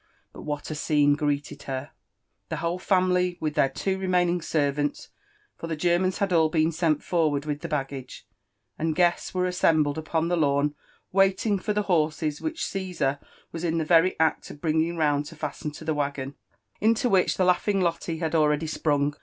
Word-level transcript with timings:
Qu^ 0.33 0.41
what 0.43 0.71
a 0.71 0.73
scene 0.73 1.15
gipoeted 1.15 1.57
j^.er 1.59 1.89
I— 1.91 1.95
The 2.49 2.55
whole 2.57 2.79
family, 2.79 3.37
with 3.39 3.53
their 3.53 3.69
two 3.69 3.99
remainiAg 3.99 4.43
servants 4.43 5.09
(for 5.55 5.67
(be 5.67 5.75
Germans 5.75 6.17
had 6.17 6.33
all 6.33 6.49
be^nsenl 6.49 7.03
forward 7.03 7.45
with 7.45 7.61
(he 7.61 7.67
baggage), 7.67 8.25
and 8.79 8.95
gue^were 8.95 9.45
assembled 9.47 10.03
upoj) 10.03 10.27
the 10.29 10.35
lawn, 10.37 10.73
wailing 11.11 11.59
for 11.59 11.73
the 11.73 11.83
tuMTses 11.83 12.41
which 12.41 12.63
C^eiisar 12.63 13.19
was 13.51 13.63
in 13.63 13.77
the 13.77 13.85
very 13.85 14.19
act 14.19 14.49
of 14.49 14.59
bringing 14.59 14.97
rotund 14.97 15.31
lo 15.33 15.37
fasten 15.37 15.69
lo 15.69 15.85
the 15.85 15.93
waggoo 15.93 16.33
iulQ 16.81 17.11
which 17.11 17.37
tha 17.37 17.45
laughing 17.45 17.79
LoUe 17.81 18.17
had 18.21 18.33
already 18.33 18.65
sprur\g. 18.65 19.19